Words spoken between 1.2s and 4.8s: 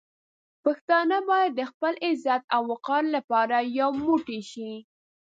باید د خپل عزت او وقار لپاره یو موټی شي.